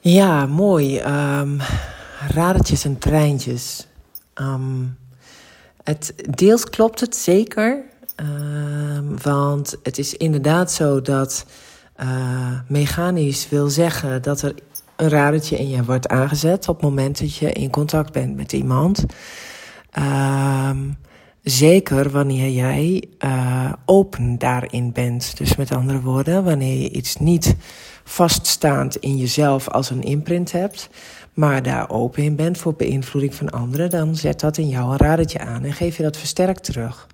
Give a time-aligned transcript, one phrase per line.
[0.00, 1.00] Ja, mooi.
[1.00, 1.58] Um,
[2.28, 3.86] radertjes en treintjes.
[4.34, 4.98] Um,
[5.82, 7.84] het, deels klopt het zeker.
[8.16, 11.46] Um, want het is inderdaad zo dat
[12.00, 14.54] uh, mechanisch wil zeggen dat er
[14.96, 18.52] een radertje in je wordt aangezet op het moment dat je in contact bent met
[18.52, 19.04] iemand.
[19.98, 20.96] Um,
[21.50, 25.36] zeker wanneer jij uh, open daarin bent.
[25.36, 27.56] Dus met andere woorden, wanneer je iets niet
[28.04, 30.88] vaststaand in jezelf als een imprint hebt,
[31.34, 34.96] maar daar open in bent voor beïnvloeding van anderen, dan zet dat in jou een
[34.96, 37.06] radertje aan en geef je dat versterkt terug.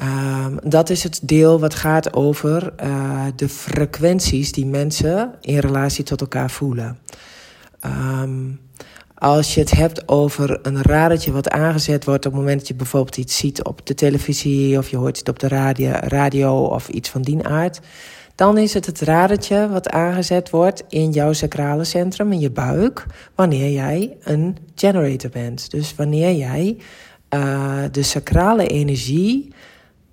[0.00, 6.04] Um, dat is het deel wat gaat over uh, de frequenties die mensen in relatie
[6.04, 6.98] tot elkaar voelen.
[7.84, 8.60] Um,
[9.18, 12.74] als je het hebt over een radertje wat aangezet wordt op het moment dat je
[12.74, 16.88] bijvoorbeeld iets ziet op de televisie of je hoort het op de radio, radio of
[16.88, 17.80] iets van die aard,
[18.34, 23.06] dan is het het radertje wat aangezet wordt in jouw sacrale centrum, in je buik,
[23.34, 25.70] wanneer jij een generator bent.
[25.70, 26.76] Dus wanneer jij
[27.34, 29.52] uh, de sacrale energie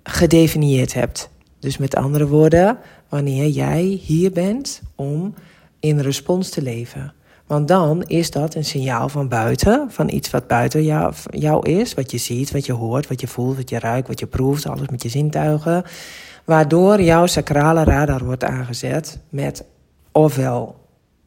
[0.02, 1.28] gedefinieerd hebt.
[1.58, 5.34] Dus met andere woorden, wanneer jij hier bent om
[5.80, 7.14] in respons te leven.
[7.46, 11.94] Want dan is dat een signaal van buiten, van iets wat buiten jou, jou is,
[11.94, 14.66] wat je ziet, wat je hoort, wat je voelt, wat je ruikt, wat je proeft,
[14.66, 15.84] alles met je zintuigen.
[16.44, 19.64] Waardoor jouw sacrale radar wordt aangezet met
[20.12, 20.76] ofwel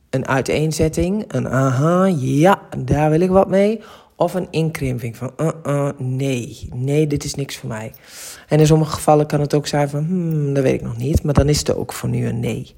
[0.10, 3.82] een uiteenzetting, een aha, ja, daar wil ik wat mee,
[4.20, 7.94] of een inkrimping van uh, uh, nee, nee, dit is niks voor mij.
[8.48, 11.23] En in sommige gevallen kan het ook zijn van hmm, dat weet ik nog niet,
[11.23, 12.76] maar dan is het ook voor nu een nee.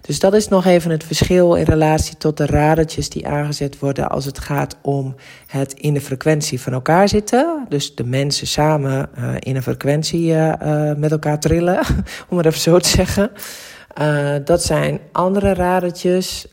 [0.00, 4.08] Dus dat is nog even het verschil in relatie tot de radertjes die aangezet worden
[4.08, 5.14] als het gaat om
[5.46, 7.66] het in de frequentie van elkaar zitten.
[7.68, 11.80] Dus de mensen samen uh, in een frequentie uh, met elkaar trillen,
[12.28, 13.30] om het even zo te zeggen.
[14.44, 16.46] Dat zijn andere radertjes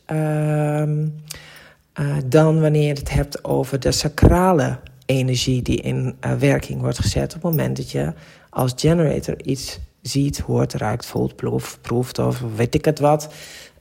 [1.93, 7.35] ehm, dan wanneer je het hebt over de sacrale energie die in werking wordt gezet
[7.35, 8.13] op het moment dat je
[8.49, 13.33] als generator iets ziet, hoort, ruikt, voelt, proeft, proeft of weet ik het wat.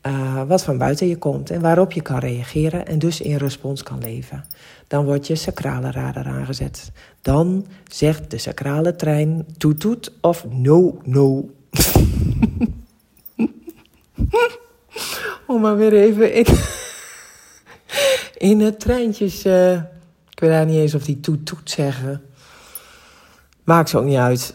[0.07, 3.83] Uh, wat van buiten je komt en waarop je kan reageren en dus in respons
[3.83, 4.45] kan leven.
[4.87, 6.93] Dan wordt je sacrale radar aangezet.
[7.21, 11.51] Dan zegt de sacrale trein toet toet of no no.
[15.47, 16.47] Om maar weer even in,
[18.43, 19.47] in het treintjes.
[19.47, 19.73] Uh,
[20.31, 22.23] ik weet daar niet eens of die toet toet zeggen.
[23.65, 24.55] Maakt ze ook niet uit.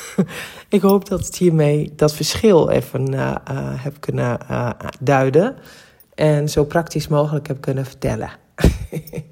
[0.68, 4.38] Ik hoop dat ik hiermee dat verschil even uh, uh, heb kunnen
[5.00, 5.56] duiden.
[6.14, 8.30] En zo praktisch mogelijk heb kunnen vertellen.